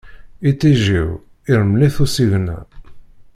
[0.49, 1.09] Iṭij-iw,
[1.53, 2.59] iṛmel-it usigna.